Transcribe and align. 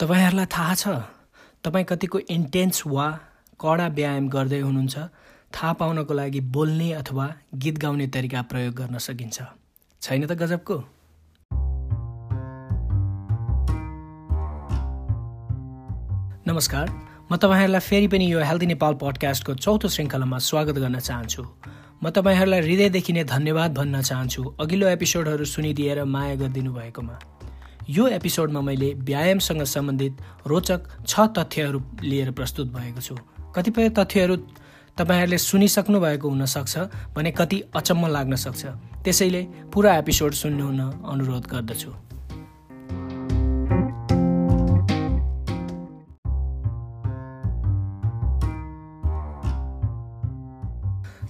तपाईँहरूलाई 0.00 0.46
थाहा 0.52 0.74
छ 0.74 0.88
तपाईँ 1.64 1.84
कतिको 1.88 2.18
इन्टेन्स 2.28 2.82
वा 2.86 3.06
कडा 3.56 3.86
व्यायाम 3.96 4.28
गर्दै 4.28 4.58
हुनुहुन्छ 4.60 4.96
थाहा 5.56 5.72
पाउनको 5.72 6.14
लागि 6.14 6.40
बोल्ने 6.52 6.88
अथवा 6.92 7.26
गीत 7.56 7.78
गाउने 7.80 8.06
तरिका 8.12 8.42
प्रयोग 8.50 8.74
गर्न 8.76 8.98
सकिन्छ। 9.00 9.38
छैन 10.02 10.26
त 10.26 10.32
गजबको? 10.36 10.76
नमस्कार 16.44 16.86
म 17.32 17.36
तपाईँहरूलाई 17.40 17.80
फेरि 17.80 18.08
पनि 18.12 18.26
यो 18.32 18.44
हेल्दी 18.44 18.66
नेपाल 18.76 19.00
पडकास्टको 19.00 19.54
चौथो 19.64 19.88
श्रृङ्खलामा 19.88 20.38
स्वागत 20.48 20.76
गर्न 20.84 21.00
चाहन्छु। 21.08 21.42
म 22.02 22.04
तपाईँहरूलाई 22.12 22.60
हृदयदेखि 22.68 23.12
नै 23.16 23.24
धन्यवाद 23.32 23.70
भन्न 23.80 24.02
चाहन्छु। 24.02 24.44
अघिल्लो 24.60 24.86
एपिसोडहरू 24.92 25.44
सुनिदिएर 25.54 26.04
माया 26.04 26.34
गरिदिनु 26.44 26.72
भएकोमा 26.76 27.16
यो 27.88 28.06
एपिसोडमा 28.08 28.60
मैले 28.60 28.92
व्यायामसँग 28.98 29.62
सम्बन्धित 29.62 30.16
रोचक 30.46 30.80
छ 31.06 31.20
तथ्यहरू 31.38 31.80
लिएर 32.02 32.30
प्रस्तुत 32.30 32.66
भएको 32.74 33.00
छु। 33.00 33.14
कतिपय 33.54 33.88
तथ्यहरू 33.88 34.36
तपाईँहरूले 34.98 35.38
सुनिसक्नु 35.38 36.00
भएको 36.00 36.28
हुनसक्छ 36.28 36.78
भने 37.14 37.30
कति 37.30 37.62
अचम्म 37.76 38.06
लाग्न 38.06 38.34
सक्छ। 38.36 38.66
त्यसैले 39.04 39.42
पुरा 39.70 39.96
एपिसोड 39.98 40.32
सुन्नुहुन 40.32 40.80
अनुरोध 41.06 41.46
गर्दछु। 41.46 41.90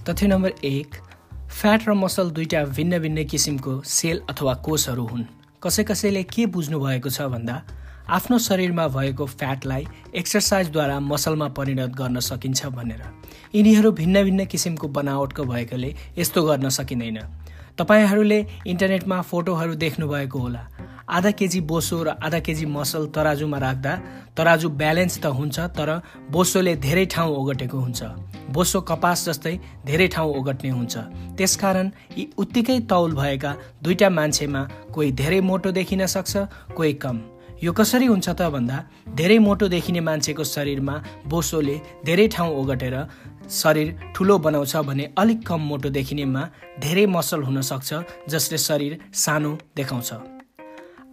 तथ्य 0.09 0.27
नम्बर 0.27 0.51
एक 0.65 0.95
फ्याट 1.53 1.87
र 1.89 1.93
मसल 1.93 2.31
दुईटा 2.31 2.65
भिन्न 2.65 2.99
भिन्न 2.99 3.25
किसिमको 3.27 3.81
सेल 3.85 4.21
अथवा 4.29 4.53
कोषहरू 4.65 5.05
हुन्। 5.05 5.36
कसै 5.63 5.83
कसैले 5.83 6.21
के 6.23 6.45
बुझ्नु 6.45 6.79
भएको 6.79 7.09
छ 7.09 7.21
भन्दा 7.33 7.55
आफ्नो 8.09 8.37
शरीरमा 8.39 8.87
भएको 8.87 9.25
फ्याटलाई 9.25 9.87
एक्सर्साइजद्वारा 10.15 10.99
मसलमा 10.99 11.47
परिणत 11.57 11.95
गर्न 11.97 12.19
सकिन्छ 12.19 12.65
भनेर। 12.77 13.01
यिनीहरू 13.55 13.91
भिन्न 13.91 14.23
भिन्न 14.23 14.45
किसिमको 14.45 14.87
बनावटको 14.87 15.43
भएकोले 15.43 15.89
यस्तो 16.17 16.43
गर्न 16.43 16.69
सकिँदैन। 16.69 17.17
तपाईँहरूले 17.79 18.39
इन्टरनेटमा 18.65 19.21
फोटोहरू 19.21 19.73
देख्नुभएको 19.75 20.39
होला। 20.39 20.61
आधा 21.07 21.31
केजी 21.39 21.59
बोसो 21.63 22.03
र 22.03 22.07
आधा 22.19 22.39
केजी 22.43 22.65
मसल 22.67 23.05
तराजुमा 23.15 23.57
राख्दा 23.57 23.93
तराजु 24.37 24.69
ब्यालेन्स 24.79 25.15
त 25.23 25.25
हुन्छ 25.31 25.59
तर 25.77 25.89
बोसोले 26.31 26.75
धेरै 26.83 27.05
ठाउँ 27.13 27.35
ओगटेको 27.37 27.77
हुन्छ। 27.79 28.01
बोसो 28.51 28.81
कपास 28.89 29.25
जस्तै 29.27 29.55
धेरै 29.87 30.07
ठाउँ 30.15 30.35
ओगट्ने 30.35 30.69
हुन्छ। 30.69 30.93
त्यसकारण 31.37 31.87
यी 32.17 32.23
उत्तिकै 32.37 32.79
तौल 32.91 33.11
भएका 33.15 33.51
दुईटा 33.83 34.09
मान्छेमा 34.09 34.61
कोही 34.93 35.11
धेरै 35.21 35.39
मोटो 35.49 35.71
देखिन 35.71 36.05
सक्छ 36.05 36.33
कोही 36.75 36.93
कम। 37.03 37.17
यो 37.63 37.71
कसरी 37.73 38.05
हुन्छ 38.05 38.27
त 38.29 38.41
भन्दा 38.53 38.77
धेरै 39.15 39.37
मोटो 39.39 39.67
देखिने 39.67 40.01
मान्छेको 40.09 40.43
शरीरमा 40.43 40.95
बोसोले 41.31 41.75
धेरै 42.05 42.27
ठाउँ 42.35 42.51
ओगटेर 42.61 42.95
शरीर 43.49 44.11
ठुलो 44.15 44.37
बनाउँछ 44.37 44.75
भने 44.77 45.13
अलिक 45.17 45.45
कम 45.47 45.61
मोटो 45.61 45.89
देखिनेमा 45.89 46.41
धेरै 46.79 47.05
मसल 47.05 47.43
हुनसक्छ 47.43 47.93
जसले 48.29 48.57
शरीर 48.57 48.99
सानो 49.13 49.57
देखाउँछ। 49.75 50.13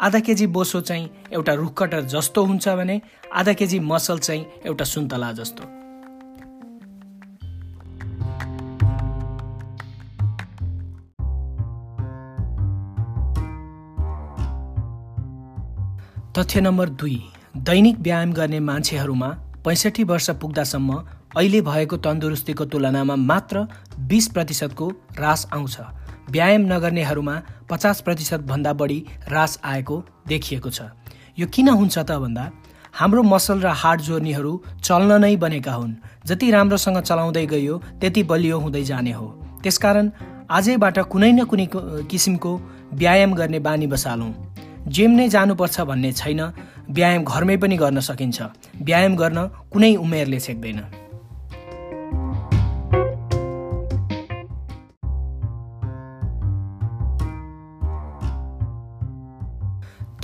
आधा 0.00 0.18
केजी 0.20 0.46
बोसो 0.46 0.80
चाहिँ 0.80 1.08
एउटा 1.32 1.52
रुखकटर 1.54 2.00
जस्तो 2.00 2.44
हुन्छ 2.44 2.68
भने 2.68 3.00
आधा 3.34 3.52
केजी 3.52 3.78
मसल 3.80 4.18
चाहिँ 4.18 4.46
एउटा 4.66 4.84
सुन्तला 4.84 5.32
जस्तो। 5.32 5.64
तथ्य 16.34 16.60
नम्बर 16.60 16.88
दुई 16.88 17.22
दैनिक 17.56 17.98
व्यायाम 17.98 18.32
गर्ने 18.32 18.60
मान्छेहरूमा 18.60 19.28
पैँसठी 19.64 20.04
वर्ष 20.04 20.30
पुग्दासम्म 20.30 20.94
अहिले 21.36 21.60
भएको 21.60 21.96
तन्दुरुस्तीको 21.98 22.64
तुलनामा 22.72 23.14
मात्र 23.16 23.66
बिस 24.10 24.28
प्रतिशतको 24.34 24.86
ह्रास 25.18 25.46
आउँछ। 25.52 25.76
व्यायाम 26.30 26.62
नगर्नेहरूमा 26.72 27.34
पचास 27.70 28.00
प्रतिशतभन्दा 28.00 28.72
बढी 28.72 28.98
ह्रास 29.26 29.58
आएको 29.64 29.96
देखिएको 30.28 30.70
छ। 30.70 30.94
यो 31.38 31.46
किन 31.46 31.68
हुन्छ 31.70 31.98
त 31.98 32.10
भन्दा 32.22 32.44
हाम्रो 32.94 33.22
मसल 33.24 33.58
र 33.60 33.74
हार्ट 33.74 34.00
जोर्नीहरू 34.00 34.52
चल्न 34.78 35.18
नै 35.20 35.34
बनेका 35.36 35.74
हुन्। 35.74 35.94
जति 36.22 36.50
राम्रोसँग 36.50 36.98
चलाउँदै 37.02 37.46
गयो 37.46 37.78
त्यति 38.00 38.22
बलियो 38.22 38.58
हुँदै 38.60 38.84
जाने 38.84 39.12
हो। 39.12 39.26
त्यसकारण 39.62 40.10
आजैबाट 40.50 40.98
कुनै 41.10 41.32
न 41.32 41.44
कुनै 41.50 41.66
किसिमको 42.06 42.52
व्यायाम 42.94 43.34
गर्ने 43.34 43.58
बानी 43.58 43.86
बसालौँ। 43.90 44.32
जिम 44.86 45.10
नै 45.10 45.28
जानुपर्छ 45.28 45.80
भन्ने 45.80 46.12
छैन 46.14 46.40
व्यायाम 46.94 47.22
घरमै 47.24 47.56
पनि 47.56 47.76
गर्न 47.76 48.00
सकिन्छ। 48.00 48.38
व्यायाम 48.86 49.14
गर्न 49.16 49.38
कुनै 49.72 49.96
उमेरले 49.96 50.40
छेक्दैन। 50.40 51.03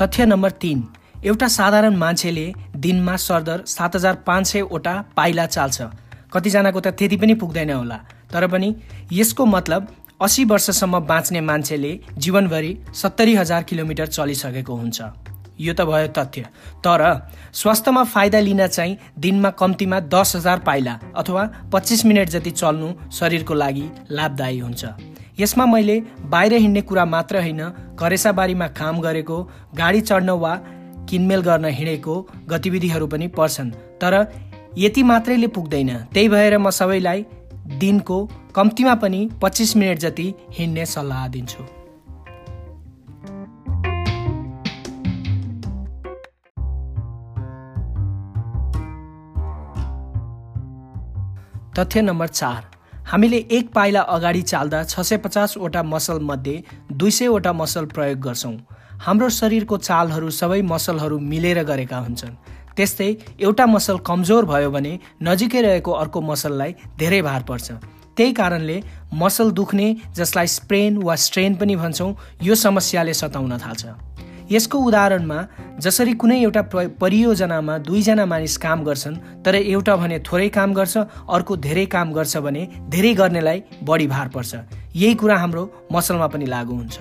तथ्य 0.00 0.24
नम्बर 0.26 0.50
तिन 0.62 0.82
एउटा 1.24 1.46
साधारण 1.48 1.96
मान्छेले 1.96 2.44
दिनमा 2.76 3.16
सरदर 3.16 3.64
सात 3.66 3.96
हजार 3.96 4.14
पाँच 4.26 4.46
सयवटा 4.46 4.94
पाइला 5.16 5.44
चाल्छ। 5.46 5.82
कतिजनाको 6.32 6.80
त 6.80 6.86
त्यति 6.96 7.16
पनि 7.16 7.34
पुग्दैन 7.34 7.70
होला। 7.70 7.98
तर 8.32 8.46
पनि 8.48 8.74
यसको 9.12 9.44
मतलब 9.46 9.88
असी 10.22 10.44
वर्षसम्म 10.44 11.00
बाँच्ने 11.04 11.40
मान्छेले 11.40 11.92
जीवनभरि 12.16 12.72
सत्तरी 12.94 13.34
हजार 13.34 13.62
किलोमिटर 13.62 14.06
चलिसकेको 14.06 14.74
हुन्छ। 14.74 15.00
यो 15.60 15.72
त 15.74 15.84
भयो 15.84 16.08
तथ्य। 16.16 16.40
तर 16.80 17.04
स्वास्थ्यमा 17.52 18.04
फाइदा 18.04 18.40
लिन 18.40 18.66
चाहिँ 18.66 18.96
दिनमा 19.18 19.50
कम्तीमा 19.60 20.00
दस 20.08 20.36
हजार 20.36 20.58
पाइला 20.64 20.98
अथवा 21.16 21.44
पच्चिस 21.72 22.04
मिनट 22.06 22.28
जति 22.30 22.50
चल्नु 22.50 22.88
शरीरको 23.12 23.54
लागि 23.54 23.86
लाभदायी 24.10 24.58
हुन्छ। 24.58 24.84
यसमा 25.40 25.64
मैले 25.66 25.96
बाहिर 26.30 26.52
हिँड्ने 26.54 26.80
कुरा 26.82 27.04
मात्र 27.04 27.40
होइन 27.40 27.60
करेसाबारीमा 27.98 28.66
काम 28.78 29.00
गरेको 29.00 29.36
गाडी 29.76 30.00
चढ्न 30.00 30.30
वा 30.42 30.54
किनमेल 31.08 31.40
गर्न 31.40 31.64
हिँडेको 31.64 32.14
गतिविधिहरू 32.48 33.06
पनि 33.06 33.26
पर्छन्। 33.38 33.70
तर 34.00 34.14
यति 34.78 35.02
मात्रैले 35.02 35.46
पुग्दैन। 35.46 35.90
त्यही 36.12 36.28
भएर 36.28 36.58
म 36.58 36.70
सबैलाई 36.70 37.24
दिनको 37.80 38.18
कम्तीमा 38.54 38.94
पनि 38.94 39.20
पच्चिस 39.42 39.76
मिनट 39.76 39.98
जति 39.98 40.34
हिँड्ने 40.52 40.86
सल्लाह 40.86 41.28
दिन्छु। 41.28 41.62
तथ्य 51.78 52.02
नम्बर 52.02 52.28
चार। 52.28 52.79
हामीले 53.10 53.36
एक 53.50 53.70
पाइला 53.74 54.00
अगाडि 54.08 54.40
चाल्दा 54.42 54.82
छ 54.84 55.00
सय 55.00 55.16
पचासवटा 55.16 55.82
मसलमध्ये 55.82 56.54
दुई 56.94 57.10
सयवटा 57.10 57.52
मसल 57.52 57.84
प्रयोग 57.90 58.18
गर्छौँ। 58.22 58.52
हाम्रो 59.02 59.28
शरीरको 59.28 59.76
चालहरू 59.78 60.30
सबै 60.30 60.60
मसलहरू 60.62 61.18
मिलेर 61.18 61.62
गरेका 61.66 61.98
हुन्छन्। 61.98 62.34
त्यस्तै 62.76 63.08
एउटा 63.40 63.66
मसल 63.66 63.96
कमजोर 64.06 64.44
भयो 64.46 64.70
भने 64.70 64.92
नजिकै 65.22 65.62
रहेको 65.62 65.92
अर्को 65.92 66.20
मसललाई 66.22 66.72
धेरै 66.98 67.20
भार 67.22 67.42
पर्छ। 67.50 67.66
त्यही 68.16 68.32
कारणले 68.32 68.80
मसल 69.12 69.50
दुख्ने 69.58 69.88
जसलाई 70.14 70.46
स्प्रेन 70.46 71.02
वा 71.02 71.14
स्ट्रेन 71.26 71.54
पनि 71.58 71.76
भन्छौँ 71.82 72.14
यो 72.42 72.54
समस्याले 72.54 73.14
सताउन 73.14 73.58
थाल्छ। 73.58 73.86
यसको 74.50 74.78
उदाहरणमा 74.78 75.38
जसरी 75.84 76.12
कुनै 76.20 76.38
एउटा 76.42 76.62
परियोजनामा 77.02 77.76
दुईजना 77.86 78.24
मानिस 78.26 78.56
काम 78.64 78.82
गर्छन् 78.84 79.16
तर 79.44 79.54
एउटा 79.54 79.96
भने 79.96 80.18
थोरै 80.26 80.48
काम 80.58 80.74
गर्छ 80.74 80.96
अर्को 81.36 81.56
धेरै 81.66 81.86
काम 81.94 82.12
गर्छ 82.12 82.36
भने 82.46 82.66
धेरै 82.90 83.14
गर्नेलाई 83.14 83.62
बढी 83.86 84.06
भार 84.06 84.28
पर्छ। 84.34 84.52
यही 84.96 85.14
कुरा 85.22 85.36
हाम्रो 85.38 85.64
मसलमा 85.92 86.26
पनि 86.34 86.46
लागु 86.46 86.74
हुन्छ। 86.74 86.98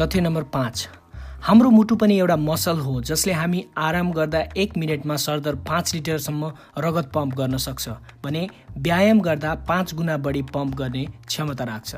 तथ्य 0.00 0.20
नम्बर 0.20 0.42
पाँच। 0.54 1.01
हाम्रो 1.42 1.70
मुटु 1.70 1.94
पनि 1.96 2.18
एउटा 2.18 2.34
मसल 2.38 2.78
हो 2.78 3.00
जसले 3.02 3.32
हामी 3.32 3.64
आराम 3.76 4.10
गर्दा 4.12 4.40
एक 4.62 4.76
मिनटमा 4.78 5.14
सरदर 5.16 5.54
पाँच 5.68 5.94
लिटरसम्म 5.94 6.50
रगत 6.78 7.10
पम्प 7.14 7.34
गर्न 7.34 7.56
सक्छ 7.56 7.88
भने 8.24 8.42
व्यायाम 8.78 9.20
गर्दा 9.20 9.54
पाँच 9.68 9.94
गुणा 9.94 10.16
बढी 10.26 10.42
पम्प 10.54 10.74
गर्ने 10.74 11.04
क्षमता 11.26 11.64
राख्छ। 11.64 11.96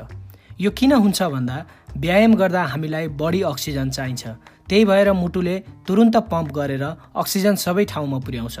यो 0.61 0.71
किन 0.71 0.91
हुन्छ 0.93 1.21
भन्दा 1.35 1.57
व्यायाम 1.97 2.33
गर्दा 2.35 2.63
हामीलाई 2.73 3.07
बढी 3.21 3.41
अक्सिजन 3.51 3.89
चाहिन्छ 3.89 4.27
त्यही 4.69 4.85
भएर 4.85 5.13
मुटुले 5.13 5.55
तुरुन्त 5.87 6.17
पम्प 6.33 6.51
गरेर 6.57 6.83
अक्सिजन 6.83 7.55
सबै 7.65 7.85
ठाउँमा 7.85 8.19
पुर्याउँछ। 8.25 8.59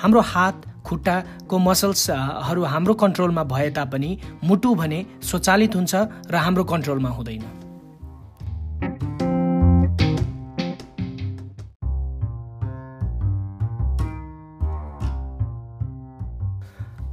हाम्रो 0.00 0.20
हात 0.32 0.66
खुट्टाको 0.86 1.58
मसल्सहरू 1.68 2.64
हाम्रो 2.64 2.94
कन्ट्रोलमा 3.04 3.44
भए 3.54 3.70
तापनि 3.76 4.16
मुटु 4.44 4.74
भने 4.74 5.04
स्वचालित 5.22 5.76
हुन्छ 5.76 5.94
र 6.32 6.44
हाम्रो 6.46 6.64
कन्ट्रोलमा 6.64 7.10
हुँदैन। 7.10 7.67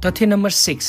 तथ्य 0.06 0.26
नम्बर 0.26 0.50
सिक्स। 0.50 0.88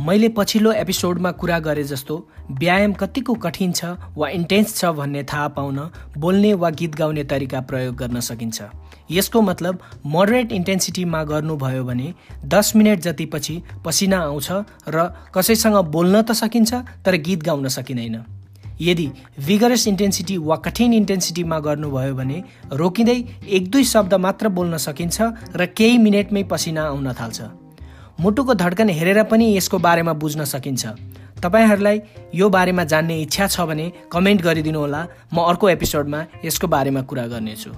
मैले 0.00 0.28
पछिल्लो 0.28 0.70
एपिसोडमा 0.72 1.30
कुरा 1.32 1.58
गरे 1.58 1.82
जस्तो 1.84 2.14
व्यायाम 2.50 2.92
कतिको 2.92 3.34
कठिन 3.34 3.72
छ 3.72 3.84
वा 4.16 4.28
इन्टेन्स 4.28 4.74
छ 4.76 4.90
भन्ने 4.98 5.22
थाहा 5.22 5.48
पाउन 5.54 5.78
बोल्ने 6.18 6.52
वा 6.54 6.70
गीत 6.80 6.94
गाउने 6.94 7.24
तरिका 7.24 7.60
प्रयोग 7.70 7.94
गर्न 7.96 8.20
सकिन्छ। 8.20 8.62
यसको 9.10 9.42
मतलब 9.42 9.78
मोडरेट 10.06 10.52
इन्टेन्सिटीमा 10.52 11.22
गर्नुभयो 11.24 11.84
भने 11.84 12.12
दस 12.46 12.72
मिनट 12.76 13.00
जतिपछि 13.00 13.54
पसिना 13.84 14.18
आउँछ 14.22 14.50
र 14.88 15.06
कसैसँग 15.34 15.78
बोल्न 15.94 16.22
त 16.22 16.32
सकिन्छ 16.34 16.74
तर 17.06 17.16
गीत 17.22 17.42
गाउन 17.42 17.68
सकिँदैन। 17.68 18.18
यदि 18.80 19.06
भिगरस 19.46 19.86
इन्टेन्सिटी 19.88 20.36
वा 20.50 20.56
कठिन 20.66 20.92
इन्टेन्सिटीमा 20.94 21.58
गर्नुभयो 21.60 22.14
भने 22.14 22.42
रोकिँदै 22.74 23.18
एक 23.46 23.70
दुई 23.70 23.84
शब्द 23.94 24.14
मात्र 24.26 24.48
बोल्न 24.50 24.76
सकिन्छ 24.88 25.16
र 25.54 25.66
केही 25.78 25.98
मिनटमै 25.98 26.42
पसिना 26.50 26.86
आउन 26.88 27.12
थाल्छ। 27.14 27.67
मुटुको 28.20 28.54
धड्कन 28.54 28.88
हेरेर 28.90 29.22
पनि 29.30 29.46
यसको 29.56 29.78
बारेमा 29.78 30.12
बुझ्न 30.12 30.44
सकिन्छ। 30.44 30.86
तपाईँहरूलाई 31.38 32.00
यो 32.34 32.48
बारेमा 32.50 32.84
जान्ने 32.84 33.20
इच्छा 33.22 33.46
छ 33.46 33.60
भने 33.62 33.92
कमेन्ट 34.12 34.42
गरिदिनुहोला। 34.42 35.02
म 35.34 35.38
अर्को 35.46 35.68
एपिसोडमा 35.68 36.24
यसको 36.44 36.66
बारेमा 36.66 37.02
कुरा 37.02 37.26
गर्नेछु। 37.26 37.70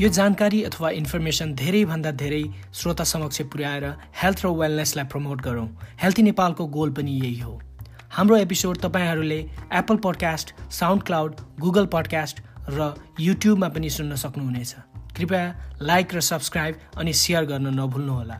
यो 0.00 0.08
जानकारी 0.08 0.62
अथवा 0.62 0.90
इन्फर्मेसन 0.90 1.54
धेरैभन्दा 1.54 2.10
धेरै 2.12 2.44
श्रोता 2.74 3.04
समक्ष 3.04 3.40
पुर्याएर 3.48 3.84
हेल्थ 4.22 4.44
र 4.44 4.48
वेलनेसलाई 4.52 5.04
प्रमोट 5.04 5.40
गरौँ। 5.40 5.68
हेल्थी 6.02 6.22
नेपालको 6.22 6.66
गोल 6.76 6.90
पनि 6.92 7.18
यही 7.24 7.38
हो। 7.40 7.60
हाम्रो 8.10 8.36
एपिसोड 8.36 8.78
तपाईँहरूले 8.78 9.36
Apple 9.72 9.96
podcast 9.96 10.52
SoundCloud 11.02 11.34
Google 11.60 11.86
podcast 11.86 12.40
र 12.68 12.94
युट्युबमा 13.20 13.68
पनि 13.68 13.90
सुन्न 13.90 14.14
सक्नुहुनेछ। 14.14 14.74
कृपया 15.16 15.42
लाइक 15.82 16.14
र 16.14 16.20
सब्सक्राइब 16.20 16.78
अनि 16.96 17.12
सेयर 17.12 17.44
गर्न 17.44 17.74
नभुल्नुहोला। 17.80 18.34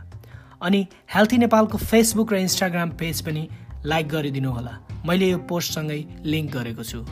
अनि 0.63 0.87
हेल्थी 1.15 1.39
नेपालको 1.39 1.79
फेसबुक 1.79 2.33
र 2.33 2.37
इन्स्टाग्राम 2.37 2.91
पेज 2.91 3.21
पनि 3.23 3.49
लाइक 3.85 4.09
गरिदिनुहोला। 4.09 4.75
मैले 5.07 5.31
यो 5.31 5.39
पोस्टसँगै 5.39 6.05
लिङ्क 6.25 6.53
गरेको 6.57 6.83
छु। 6.83 7.05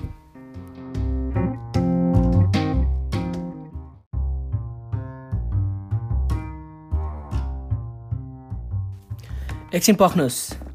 एकछिन 9.75 9.95
पख्नुहोस्। 9.95 10.66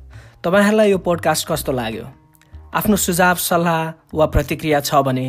तपाईँहरूलाई 0.44 0.92
यो 0.92 0.98
पोडकास्ट 0.98 1.48
कस्तो 1.48 1.72
लाग्यो? 1.72 2.06
आफ्नो 2.74 2.96
सुझाव 2.98 3.36
सल्लाह 3.36 3.82
वा 4.18 4.26
प्रतिक्रिया 4.26 4.80
छ 4.80 5.02
भने 5.06 5.26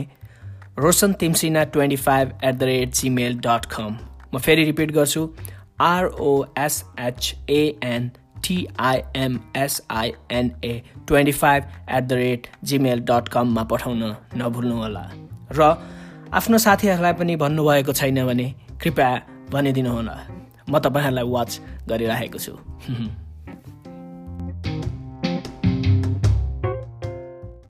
Roshan 0.78 1.12
Timsina 1.12 1.64
twenty 1.64 1.96
five 1.96 2.26
at 2.44 2.54
the 2.54 2.62
rate 2.62 2.88
Gmail 2.90 3.32
dot 3.38 3.64
कम 3.64 3.92
म 4.34 4.38
फेरि 4.38 4.64
रिपिट 4.64 4.90
गर्छु 4.90 5.22
आरओएसएचएएन 5.80 6.82
टिआइएमएसआइएनए 8.44 9.54
twenty 11.06 11.32
five 11.32 11.62
at 11.90 12.04
the 12.04 12.12
rate 12.12 12.40
Gmail 12.64 13.00
dot 13.00 13.24
कममा 13.28 13.62
पठाउन 13.64 14.02
नभुल्नुहोला। 14.36 15.04
र 15.52 15.60
आफ्नो 16.32 16.56
साथीहरूलाई 16.58 17.12
पनि 17.12 17.34
भन्नुभएको 17.36 17.92
छैन 17.92 18.18
भने 18.26 18.46
कृपया 18.82 19.10
भनिदिनुहोला। 19.50 20.16
म 20.70 20.72
तपाईँहरूलाई 20.78 21.26
वाच 21.28 21.50
गरिरहेको 21.88 22.38
छु। 22.38 22.52